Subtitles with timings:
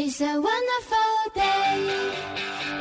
[0.00, 2.12] It's a wonderful day.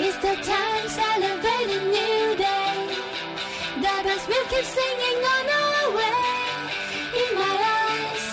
[0.06, 2.94] It's the time celebrate a new day.
[3.82, 6.22] The bells will keep singing on our way.
[7.22, 8.26] In my eyes,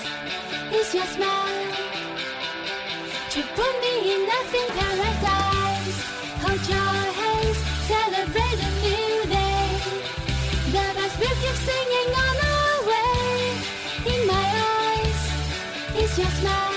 [0.76, 1.72] it's your smile.
[3.32, 5.98] To put me in laughing paradise.
[6.44, 7.58] Hold your hands,
[7.88, 9.64] celebrate a new day.
[10.76, 13.32] The bells will keep singing on our way.
[14.12, 14.46] In my
[14.76, 15.22] eyes,
[15.96, 16.73] it's your smile.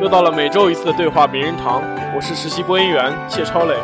[0.00, 1.80] 又到了每周一次的对话名人堂，
[2.14, 3.76] 我是实习播音员谢超磊。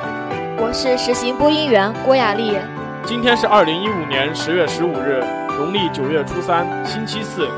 [0.58, 2.58] 我是实习播音员郭雅丽。
[3.04, 5.22] 今天是二零一五年十月十五日，
[5.56, 7.48] 农历九月初三，星期四。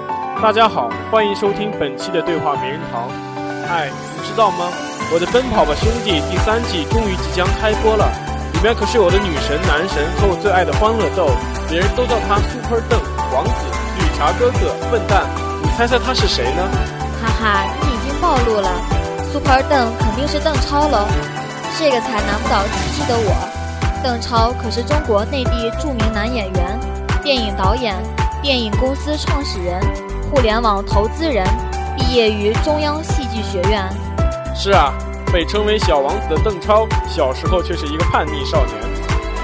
[0.43, 3.09] 大家好，欢迎收听本期的对话名人堂。
[3.67, 4.71] 嗨，你知道吗？
[5.13, 8.13] 我的《奔跑吧兄弟》第三季终于即将开播了，
[8.53, 11.33] 里面可是我的女神、男神和我最爱的欢乐豆，
[11.67, 13.01] 别人都叫他 Super 邓、
[13.33, 13.53] 王子、
[13.97, 15.25] 绿茶哥哥、笨蛋。
[15.81, 16.63] 你猜猜他是谁呢？
[17.23, 18.71] 哈哈，你已经暴露了
[19.33, 21.07] ，Super 邓肯定是邓超喽，
[21.79, 23.35] 这个才难不倒机智的我。
[24.05, 26.79] 邓超可是中国内地著名男演员、
[27.23, 27.97] 电影导演、
[28.43, 29.81] 电影公司创始人、
[30.31, 31.47] 互联网投资人，
[31.97, 33.89] 毕业于中央戏剧学院。
[34.55, 34.93] 是啊，
[35.33, 38.77] 被称为小王子的邓超，小时候却是一个叛逆少年。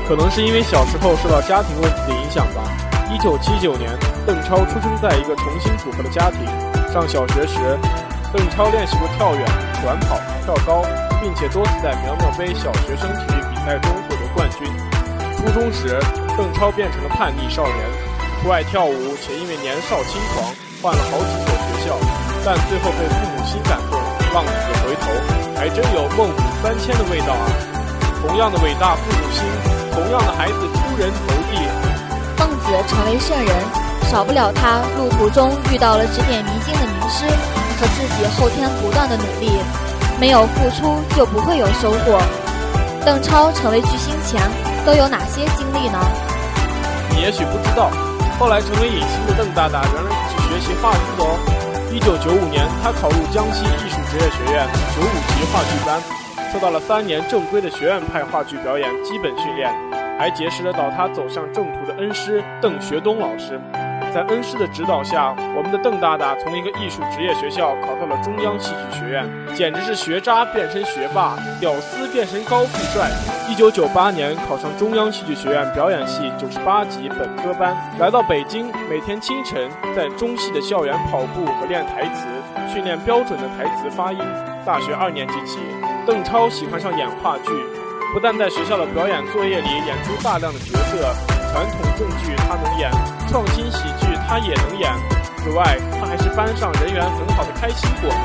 [0.07, 2.63] 可能是因为小时候受到家庭问题的影响吧。
[3.17, 3.89] 一九七九年，
[4.27, 6.45] 邓超出生在一个重新组合的家庭。
[6.93, 7.57] 上小学时，
[8.31, 9.43] 邓超练习过跳远、
[9.81, 10.85] 短跑、跳高，
[11.23, 14.69] 并且多次在苗苗杯小学生体育比赛中获得冠军。
[15.33, 15.97] 初中时，
[16.37, 17.81] 邓超变成了叛逆少年，
[18.45, 21.97] 不爱跳舞，且因为年少轻狂，换了好几所学校，
[22.45, 23.97] 但最后被父母心感动，
[24.37, 24.53] 浪子
[24.85, 25.09] 回头，
[25.57, 27.49] 还真有孟母三迁的味道啊！
[28.21, 29.43] 同样的伟大父母心，
[29.95, 31.57] 同样的孩子出人头地。
[32.39, 33.55] 孟子成为圣人，
[34.11, 37.27] 少不了他路途中遇到了指点迷津的名师
[37.79, 39.51] 和自己后天不断的努力。
[40.19, 42.21] 没有付出就不会有收获。
[43.05, 44.41] 邓超成为巨星前
[44.85, 45.99] 都有哪些经历呢？
[47.11, 47.91] 你也许不知道，
[48.39, 51.37] 后来成为影星的邓大大原来可是学习话剧的哦。
[51.93, 56.01] 一九九五年，他考入江西艺术职业学院九五级话剧班，
[56.53, 59.73] 受到了三年正规的学院派话剧表演基本训练，
[60.19, 63.61] 还结识了导他走向正途的恩师邓学东老师。
[64.15, 73.11] 在恩师的指导下，我们的邓大大从一个艺术职业学校考到了中央戏剧学院，简直是学渣变身学霸，屌丝变身高富帅。
[73.51, 82.27] 一九九八年考上中央戏剧学院表演系九十八级本科班，来到北京，每天清晨在中戏的校园跑步和练台词，
[82.73, 84.19] 训练标准的台词发音。
[84.65, 85.59] 大学二年级起，
[86.07, 87.51] 邓超喜欢上演话剧，
[88.17, 91.15] 不但在学校的表演作业里演出大量的角色，
[91.53, 92.91] 传统正剧他能演，
[93.29, 94.91] 创新喜剧他也能演。
[95.37, 98.25] 此外，他还是班上人缘很好的开心果呢。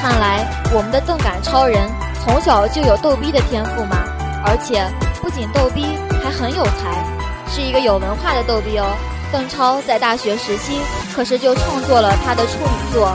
[0.00, 1.90] 看来我们的邓感超人
[2.22, 4.04] 从小就有逗逼的天赋嘛，
[4.46, 4.88] 而且
[5.20, 7.04] 不仅逗逼，还很有才，
[7.50, 8.86] 是一个有文化的逗逼哦。
[9.32, 10.78] 邓超在大学时期
[11.12, 13.12] 可是就创作了他的处女作，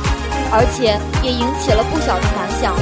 [0.51, 2.75] 而且也引起了不小的反响。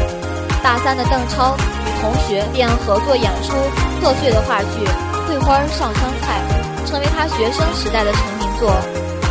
[0.64, 1.56] 大三的邓超
[2.02, 3.54] 同学便合作演出
[4.02, 4.86] 贺岁的话剧
[5.28, 6.42] 《桂花上香菜》，
[6.90, 8.72] 成为他学生时代的成名作，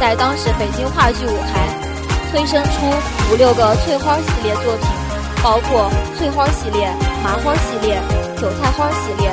[0.01, 1.69] 在当时北京话剧舞台
[2.31, 2.71] 催生出
[3.33, 4.87] 五六个翠花系列作品，
[5.43, 6.89] 包括翠花系列、
[7.23, 7.99] 麻花系列、
[8.41, 9.31] 韭菜花系列。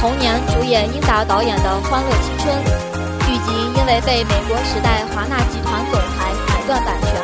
[0.00, 2.54] 同年主演英达导演的《欢乐青春》
[3.26, 7.16] 剧集，因为被美国时代华纳集团总裁买断版权，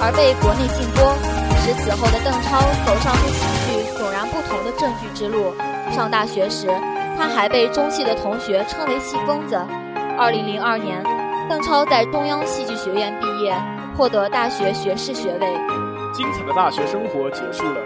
[0.00, 1.14] 而被国内禁播，
[1.62, 3.55] 使此后的邓超走上和喜剧
[4.06, 5.52] 迥然不同的证据之路。
[5.90, 6.68] 上大学时，
[7.16, 9.56] 他还被中戏的同学称为“戏疯子”。
[10.16, 11.02] 二零零二年，
[11.48, 13.52] 邓超在中央戏剧学院毕业，
[13.96, 15.46] 获得大学学士学位。
[16.14, 17.80] 精彩的大学生活结束了，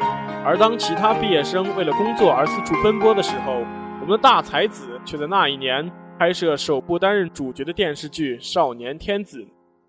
[0.45, 3.55] 而当其他毕业生为了工作而四处奔波的时候，
[4.01, 9.39] 我们的大才子却在那一年拍摄首部担任主角的电视剧《少年天子》，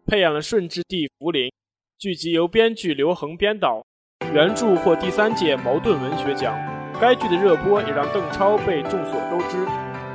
[0.07, 1.51] 配演了顺治帝福临。
[1.99, 3.83] 剧集由编剧刘恒编导，
[4.33, 6.55] 原著获第三届茅盾文学奖。
[7.01, 9.57] 该剧的热播也让邓超被众所周知。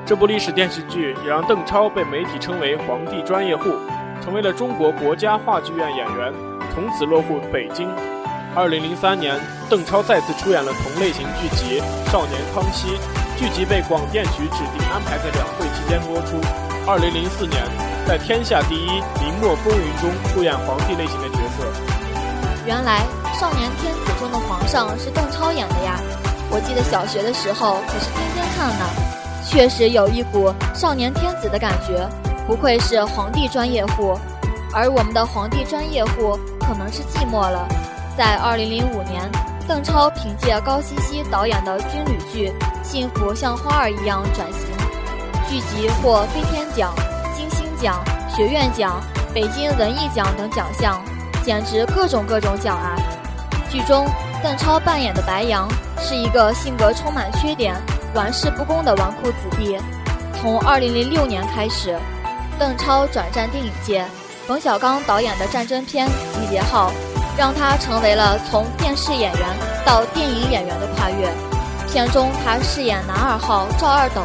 [0.07, 3.75] 这部历史电视剧也让邓超被媒体称为“皇帝专业户”，
[4.25, 6.33] 成为了中国国家话剧院演员，
[6.73, 7.91] 从此落户北京。
[8.55, 11.81] 二零零三年，邓超再次出演了同类型剧集
[12.11, 12.89] 《少年康熙》，
[13.39, 16.41] 剧集被广电局指定安排在两会期间播出。
[16.89, 17.61] 二零零四年，
[18.07, 18.89] 在《天下第一》
[19.21, 21.67] 《明末风云》中出演皇帝类型的角色。
[22.65, 23.01] 原来
[23.39, 26.01] 《少年天子》中的皇上是邓超演的呀！
[26.51, 28.87] 我记得小学的时候可是天天看呢，
[29.47, 32.09] 确实有一股少年天子的感觉，
[32.47, 34.19] 不愧是皇帝专业户。
[34.73, 37.69] 而我们的皇帝专业户可能是寂寞了。
[38.17, 39.31] 在2005年，
[39.69, 42.51] 邓超凭借高希希导演的军旅剧
[42.83, 44.67] 《幸福像花儿一样》转型，
[45.47, 46.91] 剧集获飞天奖、
[47.37, 48.03] 金星奖、
[48.35, 48.99] 学院奖、
[49.35, 51.03] 北京文艺奖等奖项，
[51.45, 52.97] 简直各种各种奖啊！
[53.71, 54.07] 剧中，
[54.43, 55.69] 邓超扮演的白杨
[55.99, 57.75] 是一个性格充满缺点、
[58.15, 59.79] 玩世不恭的纨绔子弟。
[60.41, 61.99] 从2006年开始，
[62.59, 64.05] 邓超转战电影界，
[64.47, 66.91] 冯小刚导演的战争片《集结号》。
[67.39, 69.41] 让他成为了从电视演员
[69.85, 71.31] 到电影演员的跨越。
[71.87, 74.23] 片中他饰演男二号赵二斗，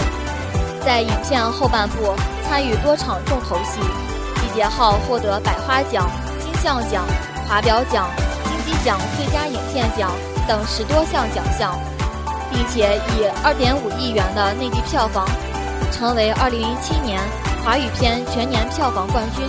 [0.85, 2.15] 在影片后半部
[2.47, 3.81] 参与多场重头戏，
[4.39, 6.09] 《集结号》获得百花奖、
[6.39, 7.03] 金像奖、
[7.49, 8.07] 华表奖、
[8.71, 10.09] 金奖最佳影片奖
[10.47, 11.77] 等十多项奖项，
[12.49, 15.27] 并且以二点五亿元的内地票房，
[15.91, 17.19] 成为二零零七年
[17.65, 19.45] 华语片全年票房冠军。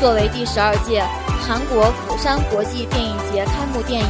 [0.00, 1.04] 作为第十二届。
[1.44, 4.08] 韩国釜山国际电影节开幕电影，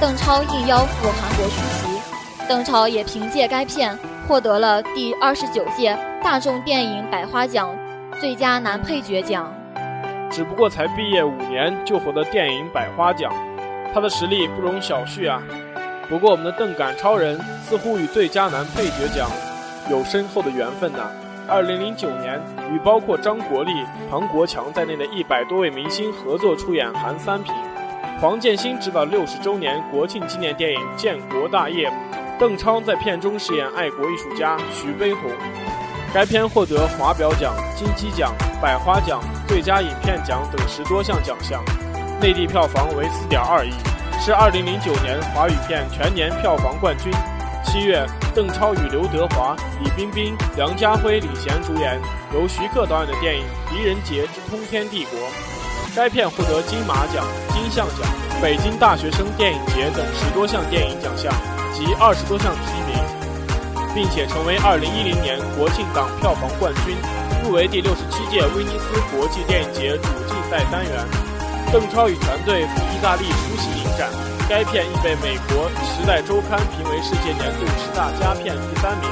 [0.00, 2.48] 邓超应邀赴韩国出席。
[2.48, 3.98] 邓超也凭借该片
[4.28, 7.76] 获得了第二十九届大众电影百花奖
[8.20, 9.52] 最佳男配角奖。
[10.30, 13.32] 只不过才毕业五年就获得电影百花奖，
[13.94, 15.40] 他的实力不容小觑啊！
[16.08, 19.30] 不过我们的邓感超人似乎与最佳男配角奖
[19.88, 20.98] 有深厚的缘分呢。
[21.46, 22.42] 二零零九年，
[22.72, 23.70] 与包括张国立、
[24.10, 27.54] 唐国强在内的一百多位明星合作出演《韩三平》，
[28.20, 31.88] 黄建新执导六十周年国庆纪念电影《建国大业》，
[32.36, 35.30] 邓超在片中饰演爱国艺术家徐悲鸿。
[36.12, 41.62] 该片获得华表奖、金鸡奖、百花奖、最佳影片奖等十多项奖项，
[42.24, 43.70] 内地票房为四点二亿，
[44.18, 47.12] 是二零零九年华语片全年票房冠军。
[47.62, 48.02] 七月，
[48.34, 52.00] 邓超与刘德华、李冰冰、梁家辉领衔主演
[52.32, 55.20] 由徐克导演的电影《狄仁杰之通天帝国》，
[55.94, 57.22] 该片获得金马奖、
[57.52, 58.08] 金像奖、
[58.40, 61.30] 北京大学生电影节等十多项电影奖项
[61.74, 63.04] 及二十多项提名，
[63.94, 66.96] 并且成为二零一零年国庆档票房冠军，
[67.44, 71.23] 入围第六十七届威尼斯国际电影节主竞赛单元。
[71.74, 74.08] 邓超与团队赴意大利出席影展。
[74.48, 79.10] 该片亦被美国《时代周刊》评为世界年度十大佳片第三名。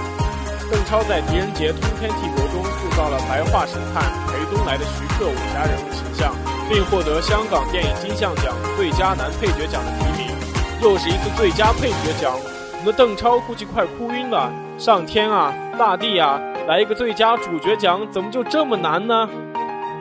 [0.71, 6.33] 邓超在《狄仁杰通天帝国》中塑造了白话神探裴东来的徐克武侠人物形象，
[6.69, 10.31] 并获得香港电影金像奖最佳男配角奖的提名，
[10.81, 12.33] 又是一次最佳配角奖。
[12.35, 14.53] 我们的邓超估计快哭晕了。
[14.79, 16.39] 上天啊，大地啊，
[16.69, 19.29] 来一个最佳主角奖，怎么就这么难呢？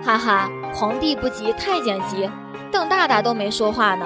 [0.05, 2.29] 哈哈，皇帝不急太监急，
[2.71, 4.06] 邓大大都没说话呢。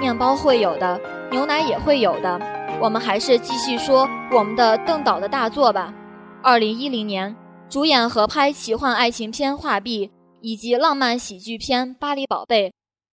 [0.00, 1.00] 面包会有的，
[1.30, 2.40] 牛奶也会有的。
[2.80, 5.94] 我们还是继续说我们的邓导的大作吧。
[6.42, 7.34] 二零一零年，
[7.70, 10.08] 主演合拍奇幻爱情片《画壁》
[10.40, 12.68] 以及浪漫喜剧片《巴黎宝贝》，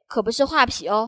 [0.07, 1.07] 可不是画皮哦。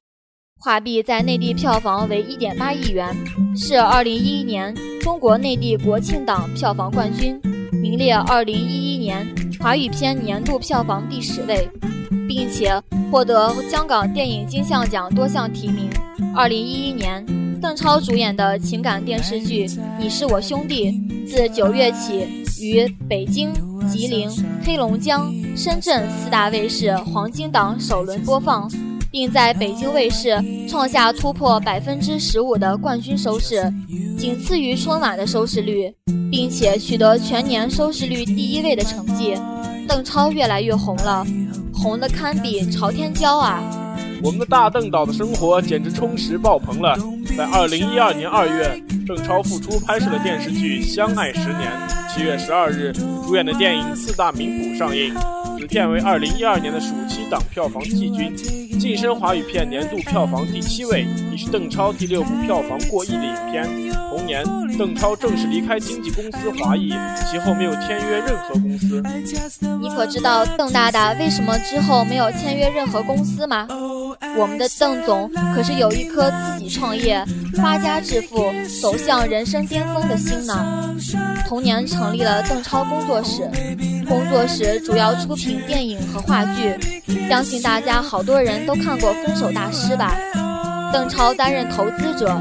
[0.64, 3.14] 《画壁》在内地票房为一点八亿元，
[3.58, 7.42] 是二零一一年中国内地国庆档票房冠军，
[7.82, 9.28] 名列二零一一年
[9.60, 11.70] 华语片年度票房第十位。
[12.26, 12.82] 并且
[13.12, 15.90] 获得香港电影金像奖多项提名。
[16.34, 17.24] 二零一一年，
[17.62, 19.68] 邓超主演的情感电视剧
[20.00, 20.92] 《你是我兄弟》
[21.28, 22.26] 自九月起
[22.62, 23.52] 于北京、
[23.88, 24.30] 吉林、
[24.64, 28.72] 黑龙江、深圳四大卫视黄金档首轮播放，
[29.14, 33.72] 并在北京卫视创下突破百分之十五的冠军收视，
[34.18, 35.94] 仅次于春晚的收视率，
[36.32, 39.36] 并且取得全年收视率第一位的成绩。
[39.88, 41.24] 邓超越来越红了。
[41.72, 43.62] 红的堪比朝天椒啊！
[44.24, 46.98] 我们的大邓导的生活简直充实爆棚了。
[47.38, 51.72] 在二零一二年二月，邓超复出拍摄了电视剧《相爱十年》。
[52.16, 52.92] 七月十二日，
[53.28, 55.14] 主演的电影《四大名捕》上映。
[55.64, 58.36] 此片为二零一二年的暑期档票房季军，
[58.78, 63.66] 晋升华语片年度票房第七位，已是邓超第六部票房过亿的影片。
[64.10, 64.44] 同年，
[64.78, 66.94] 邓超正式离开经纪公司华谊，
[67.32, 69.02] 其后没有签约任何公司。
[69.82, 73.66] 你可知道邓大大为什么之后没有签约任何公司吗？
[74.38, 77.24] 我们的邓总可是有一颗自己创业、
[77.56, 78.52] 发家致富、
[78.82, 80.96] 走向人生巅峰的心呢。
[81.48, 83.50] 同年成立了邓超工作室，
[84.08, 86.76] 工作室主要出品电影和话剧，
[87.30, 90.16] 相信大家好多人都看过《分手大师》吧？
[90.92, 92.40] 邓超担任投资者。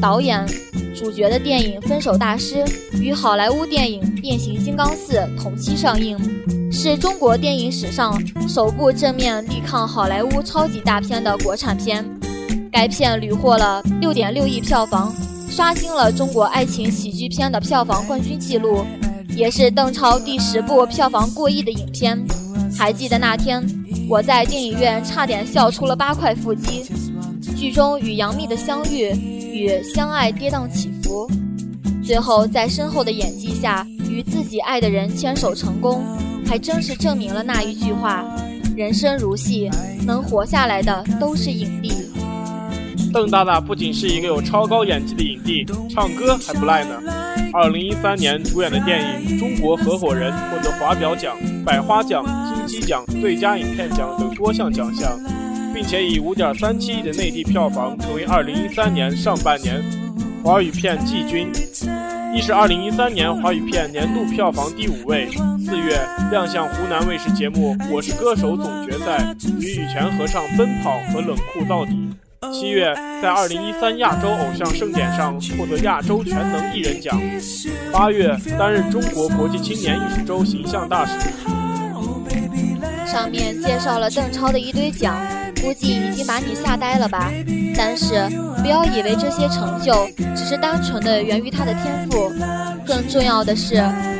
[0.00, 0.46] 导演、
[0.94, 2.56] 主角的电影《分手大师》
[3.00, 6.18] 与好莱坞电影《变形金刚四》同期上映，
[6.70, 12.04] 是中国电影史上首部正面力抗好莱坞超级大片的国产片。
[12.70, 15.14] 该片屡获了六点六亿票房，
[15.48, 18.84] 刷新了中国爱情喜剧片的票房冠军纪录，
[19.36, 22.20] 也是邓超第十部票房过亿的影片。
[22.76, 23.64] 还记得那天，
[24.08, 26.84] 我在电影院差点笑出了八块腹肌。
[27.56, 31.30] 剧中与杨幂的相遇与相爱跌宕起伏，
[32.04, 36.04] 最后在深厚的演技下与自己爱的人牵手成功，
[36.44, 38.24] 还真是证明了那一句话：
[38.76, 39.70] 人生如戏，
[40.04, 41.92] 能活下来的都是影帝。
[43.12, 47.00] 邓大大不仅是一个有超高演技的影帝，唱歌还不赖呢。
[47.52, 55.16] 二零一三年主演的电影《中国合伙人》获得华表奖、百花奖、金鸡奖、最佳影片奖等多项奖项，
[55.74, 59.82] 并且以五点三七亿的内地票房成为二零一三年上半年
[60.44, 61.50] 华语片季军，
[62.32, 65.28] 亦是二零一三年华语片年度票房第五位。
[65.66, 65.98] 四月
[66.30, 71.92] 亮相湖南卫视节目《我是歌手》总决赛，与羽泉合唱《奔跑》和《冷酷到底》。
[72.52, 77.20] 七月，在二零一三亚洲偶像盛典上获得亚洲全能艺人奖。
[77.90, 81.18] 八月，担任中国国际青年艺术周形象大使。
[83.06, 85.16] 上面介绍了邓超的一堆奖，
[85.64, 87.32] 估计已经把你吓呆了吧？
[87.74, 88.28] 但是
[88.62, 90.06] 不要以为这些成就
[90.36, 92.30] 只是单纯的源于他的天赋，
[92.86, 93.76] 更重要的是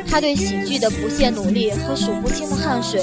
[0.09, 2.99] 他对喜剧的不懈努力和数不清的汗水。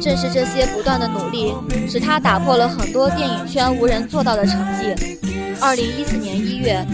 [0.00, 1.54] 正是这些不断的努力，
[1.88, 5.22] 使他打破了很多电影圈无人做到的成绩。
[5.60, 6.84] 二零一四年一月，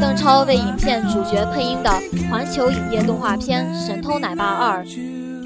[0.00, 1.90] 邓超为影片主角配音的
[2.30, 4.82] 环球影业动画片《神偷奶爸二》，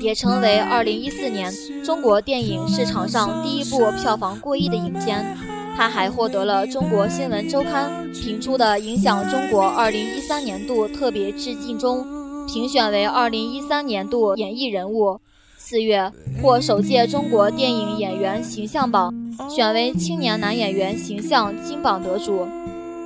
[0.01, 1.53] 也成为二零一四年
[1.85, 5.37] 中国电影市场上第一部票房过亿的影片。
[5.77, 12.05] 他还获得了中国新闻周刊评出的影响中国二零一三年度特别致敬中，
[12.47, 15.21] 评选为二零一三年度演艺人物。
[15.57, 16.11] 四月
[16.43, 19.15] 获首届中国电影演员形象榜
[19.49, 22.47] 选为青年男演员形象金榜得主，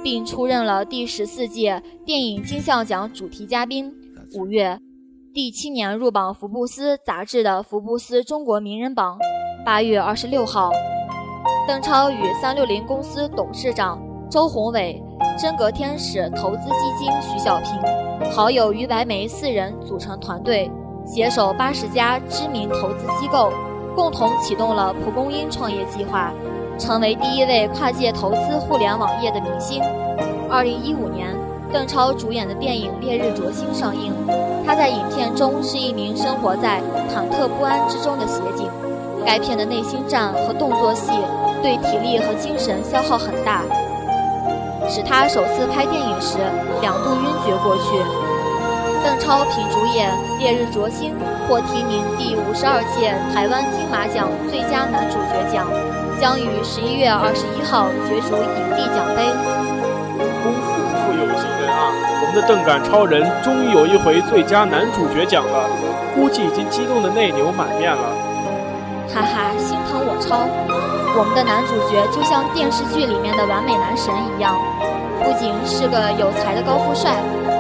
[0.03, 3.93] 并出任了第十四届电影金像奖主题嘉宾。
[4.35, 4.79] 五月，
[5.35, 9.19] 第七年入榜福布斯杂志的福布斯中国名人榜。
[9.67, 10.71] 八月二十六号，
[11.67, 14.01] 邓超与三六零公司董事长
[14.31, 15.03] 周鸿伟、
[15.37, 20.71] 真格天使投资基金徐小平、好友于白梅四人组成团队。
[21.05, 23.53] 携手八十家知名投资机构，
[23.97, 26.33] 共同启动了蒲公英创业计划，
[26.79, 29.83] 成为第一位跨界投资互联网业的明星。
[30.49, 31.37] 二零一五年，
[31.75, 34.13] 邓超主演的电影《烈日灼心》上映，
[34.65, 38.71] 他在影片中是一名生活在忐忑不安之中的协警。
[39.27, 41.11] 该片的内心战和动作戏
[41.65, 43.63] 对体力和精神消耗很大，
[44.89, 46.39] 使他首次拍电影时
[46.81, 47.99] 两度晕厥过去。
[49.03, 51.11] 邓超凭主演《烈日灼心》
[51.49, 55.67] 获提名第五十二届台湾金马奖最佳男主角奖，
[56.21, 59.54] 将于十一月二十一号角逐影帝奖杯。
[61.25, 61.91] 有心人啊！
[62.21, 65.69] 我们的邓感超人终于有一回最佳男主角奖了，
[66.15, 68.05] 估计已经激动的泪流满面了。
[69.09, 70.47] 哈哈，心疼我超！
[71.17, 74.55] 我们的男主角就像电视剧里面的完美男神一样，
[75.23, 77.15] 不仅是个有才的高富帅，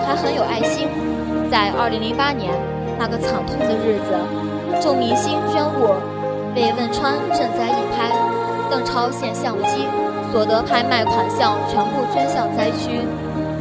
[0.05, 0.89] 还很有爱心。
[1.51, 2.51] 在二零零八年
[2.99, 4.11] 那个惨痛的日子，
[4.83, 5.95] 众明星捐物，
[6.57, 8.11] 为汶川赈灾一拍，
[8.69, 9.87] 邓超献相机，
[10.33, 13.07] 所得拍卖款项全部捐向灾区。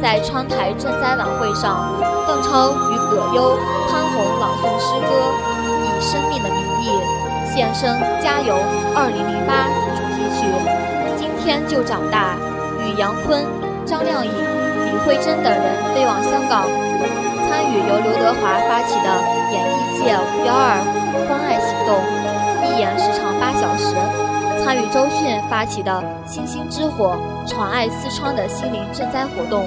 [0.00, 1.92] 在川台赈灾晚会上，
[2.26, 3.56] 邓超与葛优、
[3.88, 5.32] 潘虹朗诵诗歌，
[5.82, 6.88] 以生命的名义
[7.52, 8.54] 献声加油
[8.94, 10.44] 二零零八主题曲。
[11.16, 12.36] 今天就长大，
[12.80, 13.44] 与杨坤、
[13.84, 16.66] 张靓颖、李慧珍等人飞往香港。
[17.48, 19.08] 参与由刘德华发起的
[19.52, 20.82] 演艺界五幺二
[21.28, 22.02] 关爱行动，
[22.66, 23.94] 一演时长八小时；
[24.64, 27.14] 参与周迅发起的星星之火
[27.46, 29.66] 传爱四川的心灵赈灾活动，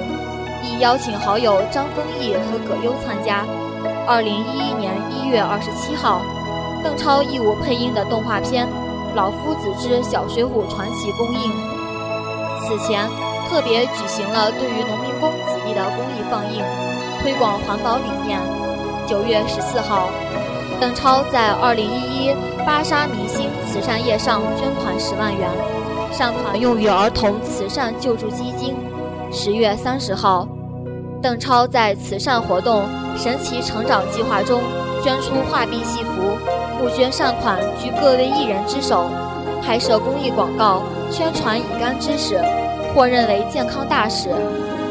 [0.60, 3.44] 亦邀请好友张丰毅和葛优参加。
[4.08, 6.20] 二零一一年一月二十七号，
[6.82, 8.66] 邓超义务配音的动画片
[9.14, 11.52] 《老夫子之小水浒传奇》公映。
[12.66, 13.08] 此前，
[13.48, 16.60] 特别举行了对于农民工子弟的公益放映。
[17.22, 18.40] 推广环保理念。
[19.06, 20.10] 九月十四号，
[20.80, 22.34] 邓超在二零一一
[22.66, 25.46] 芭莎明星慈善夜上捐款十万元，
[26.10, 28.74] 善款用于儿童慈善救助基金。
[29.30, 30.48] 十月三十号，
[31.20, 32.84] 邓超在慈善活动
[33.14, 34.62] “神奇成长计划”中
[35.04, 36.38] 捐出画壁戏服，
[36.80, 39.04] 募捐善款居各位艺人之首，
[39.62, 42.40] 拍摄公益广告，宣传乙肝知识，
[42.94, 44.30] 获任为健康大使。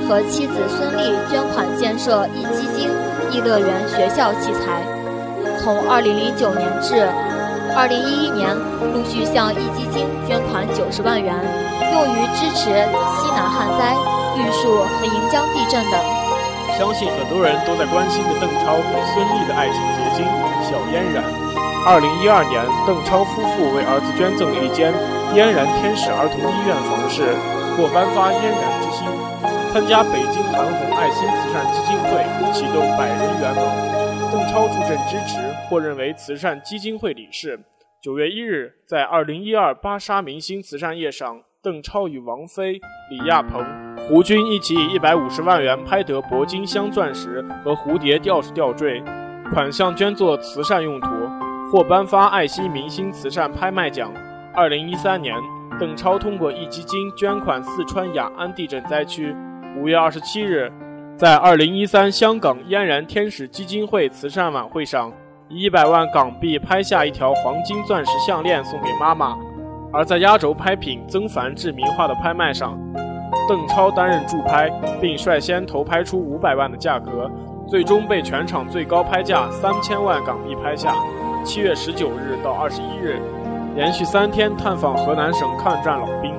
[0.07, 2.87] 和妻子孙俪捐款建设易基金、
[3.31, 4.81] 易乐园学校器材。
[5.59, 7.09] 从二零零九年至
[7.77, 8.57] 2011年，
[8.91, 11.29] 陆续向壹基金捐款90万元，
[11.93, 13.93] 用于支持西南旱灾、
[14.33, 16.01] 玉树和盈江地震等。
[16.73, 20.25] 相信很多人都在关心的邓超和孙俪的爱情结晶
[20.65, 21.21] 小嫣然。
[21.85, 24.89] 二零一二年，邓超夫妇为儿子捐赠了一间
[25.37, 27.29] 嫣然天使儿童医院房室，
[27.77, 29.05] 或颁发嫣然之星。
[29.69, 33.61] 参加北京韩红爱心慈善基金会启动百人圆梦，
[34.31, 37.57] 邓超助阵支持，获任为慈善基金会理事。
[38.01, 42.73] 九月一日，在二零一二芭莎明星慈善夜上，邓超与王菲、
[43.09, 43.65] 李亚鹏、
[43.97, 49.01] 胡军一起以一百五十万元拍得铂金镶钻石和蝴蝶吊饰吊坠，
[49.53, 51.07] 款项捐作慈善用途，
[51.71, 54.13] 获颁发爱心明星慈善拍卖奖。
[54.53, 55.33] 二零一三年，
[55.79, 59.33] 邓超通过壹基金捐款四川雅安地震灾区。
[59.77, 60.71] 五月二十七日，
[61.17, 65.11] 在二零一三香港嫣然天使基金会慈善晚会上。
[65.49, 69.35] 以一百万港币拍下一条黄金钻石项链送给妈妈，
[69.91, 72.77] 而在压轴拍品曾梵志名画的拍卖上，
[73.49, 74.69] 邓超担任助拍，
[75.01, 77.31] 并率先投拍出五百万的价格，
[77.65, 80.93] 最终被全场最高拍价三千万港币拍下。
[81.43, 83.19] 七月十九日到二十一日，
[83.73, 86.31] 连续三天探访河南省抗战老兵，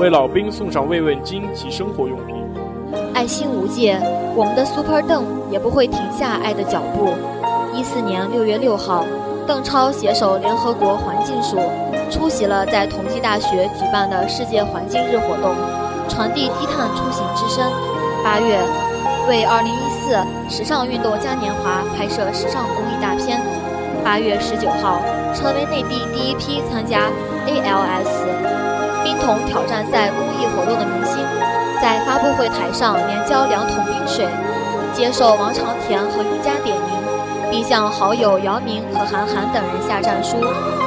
[0.00, 2.37] 为老兵送上慰问金及生活用品。
[3.18, 3.98] 爱心无界，
[4.36, 7.12] 我们的 Super 邓也不会停下爱的脚步。
[7.74, 9.04] 一四年六月六号，
[9.44, 11.58] 邓超携手联合国环境署，
[12.08, 15.52] 出席了在同济大学举办的世界环境日活动，
[16.08, 17.68] 传递低碳出行之声。
[18.22, 18.56] 八月，
[19.28, 20.14] 为二零一四
[20.48, 23.42] 时尚运动嘉年华拍摄时尚公益大片。
[24.04, 25.02] 八月十九号，
[25.34, 27.10] 成为内地第一批参加
[27.48, 28.06] ALS
[29.02, 31.18] 冰桶挑战赛公益活动的明星，
[31.80, 34.26] 在发布会台上连浇两桶冰水，
[34.92, 36.98] 接受王长田和瑜伽点名。
[37.50, 40.36] 并向好友姚明和韩寒等人下战书，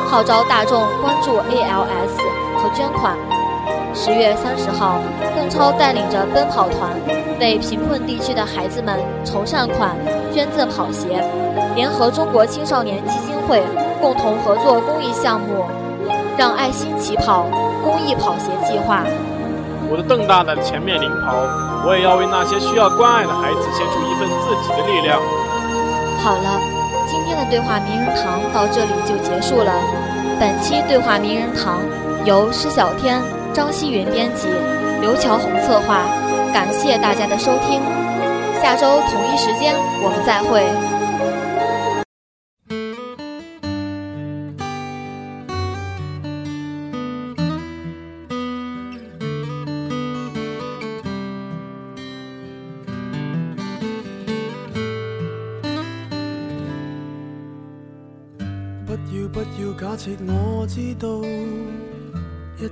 [0.08, 2.16] 号召大众关注 ALS
[2.58, 3.18] 和捐款。
[3.96, 5.00] 十月三十号，
[5.36, 6.92] 邓超带领着奔跑团
[7.40, 9.96] 为贫困地区的孩子们筹善款，
[10.32, 11.24] 捐赠跑鞋，
[11.74, 13.64] 联合中国青少年基金会
[14.00, 15.66] 共同合作公益项目
[16.38, 17.48] “让爱心起跑”
[17.84, 19.04] 公益跑鞋计划。
[19.92, 21.36] 我的邓大大的前面领跑，
[21.84, 25.20] 我也要为那些需要关爱的孩子献出一份自己的力量。
[26.24, 26.62] 好了，
[27.12, 29.74] 今天的对话名人堂到这里就结束了。
[30.40, 31.82] 本期对话名人堂
[32.24, 34.48] 由施小天、张希云编辑，
[35.02, 36.08] 刘乔红策划。
[36.54, 37.82] 感谢大家的收听，
[38.62, 40.64] 下周同一时间我们再会。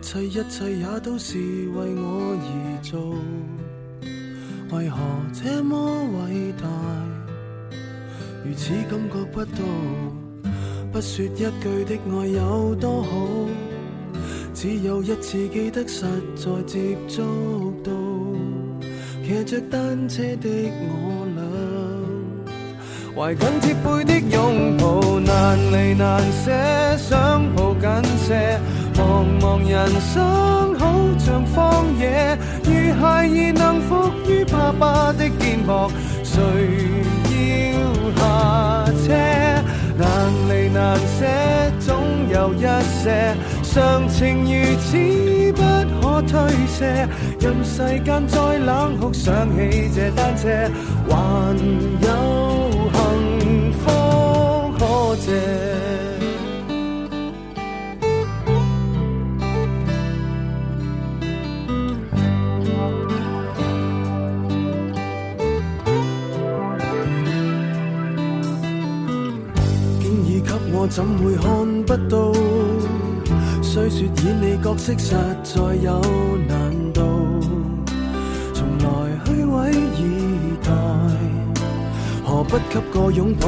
[0.10, 3.14] 一切一切也都是为我而做，
[4.72, 4.98] 为何
[5.32, 6.66] 这么伟大，
[8.44, 9.62] 如此感觉不到？
[10.92, 13.12] 不说一句的爱有多好，
[14.56, 17.22] 只有一次记得实在接触
[17.84, 17.92] 到，
[19.24, 20.50] 骑着单车的
[20.88, 21.44] 我俩。
[23.16, 27.88] 怀紧贴背的拥抱，难离难舍，想抱紧
[28.26, 28.60] 些。
[29.00, 30.84] 茫茫人生好
[31.18, 35.90] 像荒野，如孩儿能伏于爸爸的肩膊，
[36.22, 36.36] 谁
[37.32, 37.34] 要
[38.18, 38.22] 下
[39.08, 39.08] 车？
[39.98, 40.04] 难
[40.50, 41.26] 离难舍，
[41.80, 41.96] 总
[42.30, 44.88] 有一些常情如此
[45.54, 45.62] 不
[46.02, 46.34] 可推
[46.68, 47.08] 卸。
[47.40, 50.50] 任世间再冷酷，想起这单车，
[51.08, 51.16] 还
[52.06, 52.08] 有。
[52.92, 53.29] 幸
[70.90, 72.34] 怎会看不到？
[73.62, 76.02] 虽说演你角色实在有
[76.48, 76.58] 难
[76.92, 77.02] 度，
[78.54, 78.86] 从来
[79.26, 80.72] 虚位以待，
[82.26, 83.48] 何不给个拥抱？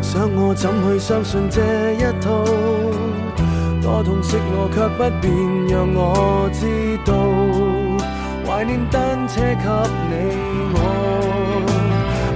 [0.00, 1.60] 想我怎去相信这
[1.92, 2.44] 一套？
[3.82, 5.30] 多痛惜我却不便
[5.68, 7.12] 让我知道。
[8.46, 9.68] 怀念单车给
[10.08, 10.12] 你
[10.72, 10.76] 我，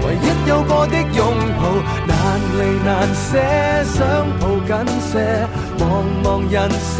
[0.04, 1.24] 唯一有过的拥
[1.56, 1.62] 抱，
[2.08, 2.16] 难
[2.58, 3.30] 离难舍，
[3.84, 3.96] 想
[4.40, 4.72] 抱紧
[5.08, 5.12] 些。
[5.78, 5.80] 茫
[6.24, 6.56] 茫人
[6.96, 6.98] 生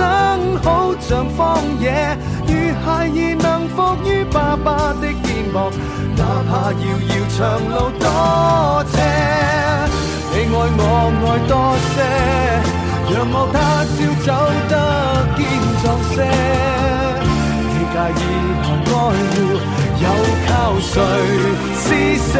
[0.63, 0.67] 好
[1.01, 1.41] 像荒
[1.81, 1.85] 野，
[2.47, 2.51] 如
[2.85, 4.67] 孩儿能伏于爸爸
[5.01, 5.57] 的肩膊，
[6.17, 7.39] 哪怕遥遥长
[7.73, 8.07] 路多
[8.93, 8.95] 斜。
[10.31, 10.81] 你爱我
[11.25, 11.53] 爱多
[11.89, 11.97] 些，
[13.11, 13.57] 让我他
[13.89, 14.29] 朝走
[14.69, 14.73] 得
[15.37, 15.41] 坚
[15.83, 16.17] 壮些。
[17.71, 18.23] 你介意
[18.63, 18.95] 还爱
[19.33, 19.35] 护，
[20.05, 20.07] 又
[20.47, 20.49] 靠
[20.81, 20.95] 谁？
[21.75, 21.85] 施
[22.31, 22.35] 舍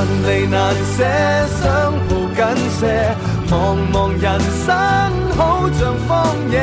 [0.00, 1.04] 难离难舍，
[1.60, 2.40] 想抱紧
[2.78, 2.80] 些。
[3.50, 3.52] 茫
[3.92, 4.24] 茫人
[4.64, 4.66] 生
[5.36, 5.38] 好
[5.78, 6.08] 像荒
[6.50, 6.56] 野，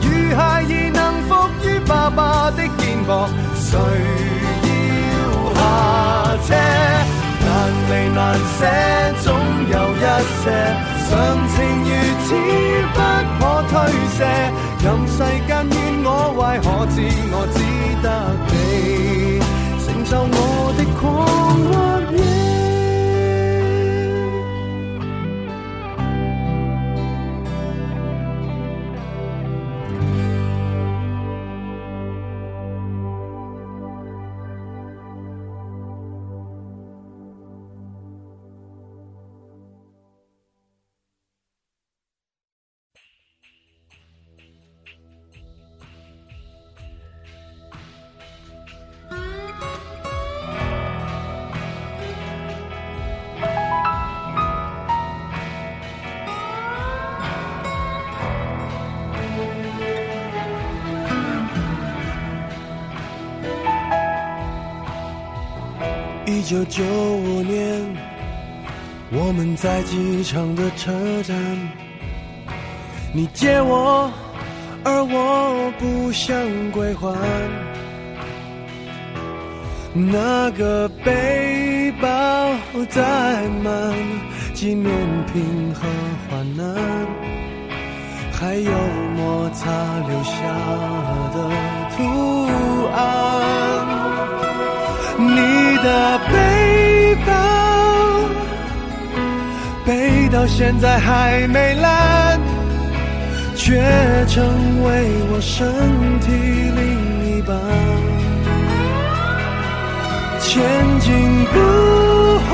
[0.00, 3.26] 如孩儿能伏于爸爸的肩膊，
[3.58, 3.74] 谁
[5.02, 5.10] 要
[5.56, 5.58] 下
[6.46, 6.48] 车？
[7.42, 7.48] 难
[7.90, 8.18] 离难
[8.56, 8.60] 舍，
[9.24, 9.26] 总
[9.66, 10.06] 有一
[10.38, 10.44] 些
[11.08, 11.10] 常
[11.50, 11.90] 情如
[12.22, 12.28] 此
[12.94, 12.98] 不
[13.40, 13.74] 可推
[14.16, 14.18] 卸。
[14.84, 15.18] 任世
[15.48, 16.96] 间怨我坏，可知
[17.32, 17.58] 我只
[18.00, 18.06] 得
[18.46, 18.54] 你
[19.84, 20.34] 承受我
[20.78, 21.02] 的狂
[21.66, 21.74] 或
[22.22, 22.35] 野。
[66.46, 67.84] 九九五年，
[69.10, 70.92] 我们在机场的车
[71.24, 71.36] 站，
[73.12, 74.08] 你借我，
[74.84, 76.36] 而我不想
[76.70, 77.12] 归还。
[79.92, 82.08] 那个背包
[82.90, 83.02] 载
[83.64, 83.92] 满
[84.54, 84.88] 纪念
[85.32, 85.80] 品和
[86.30, 86.76] 患难，
[88.32, 88.70] 还有
[89.16, 89.68] 摩擦
[90.06, 90.36] 留下
[91.34, 91.50] 的
[91.96, 92.04] 图
[92.94, 93.02] 案。
[95.18, 97.32] 你的背包
[99.84, 102.40] 背到现在还没烂，
[103.54, 103.80] 却
[104.26, 104.42] 成
[104.82, 104.88] 为
[105.30, 105.64] 我身
[106.18, 106.26] 体
[106.78, 107.56] 另一半。
[110.40, 110.50] 前
[110.98, 111.06] 进
[111.52, 111.54] 不
[112.48, 112.50] 换，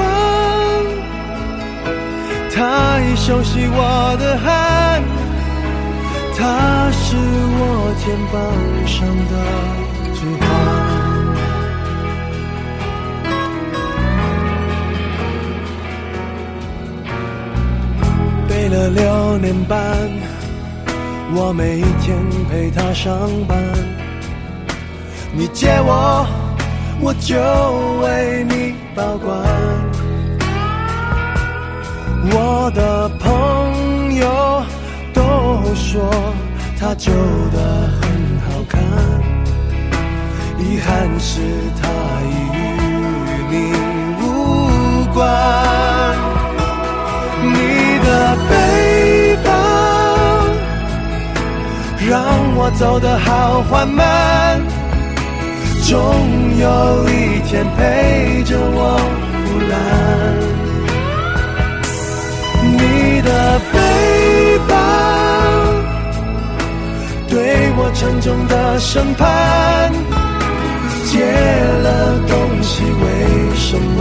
[2.54, 5.02] 他已熟悉我的汗，
[6.36, 6.40] 它
[6.90, 7.60] 是我
[8.04, 8.36] 肩膀
[8.86, 8.94] 上
[9.30, 9.34] 的
[10.16, 10.81] 指环。
[18.72, 19.78] 了六年半，
[21.34, 22.16] 我每一天
[22.50, 23.62] 陪她上班。
[25.34, 26.26] 你借我，
[27.02, 27.36] 我就
[28.02, 28.51] 为你
[52.64, 54.60] 我走得好缓慢，
[55.82, 55.98] 总
[56.60, 58.96] 有一天陪着我
[59.44, 59.74] 腐烂。
[62.78, 63.74] 你的背
[64.68, 64.72] 包
[67.28, 67.34] 对
[67.76, 69.92] 我沉重的审判，
[71.10, 71.18] 借
[71.82, 73.04] 了东西为
[73.56, 73.98] 什么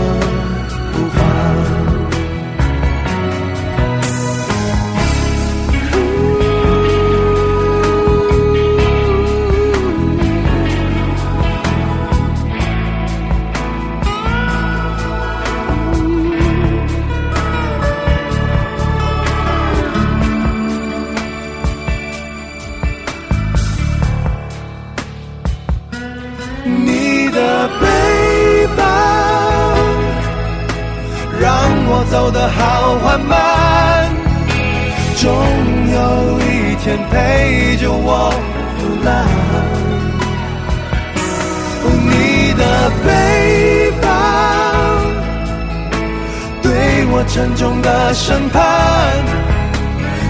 [47.62, 48.60] 中的审判，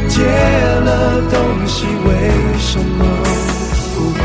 [0.07, 2.11] 借了东西为
[2.59, 3.07] 什么
[3.95, 4.23] 不还？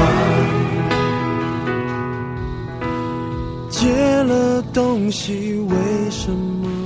[3.70, 3.88] 借
[4.24, 5.76] 了东西为
[6.12, 6.77] 什么？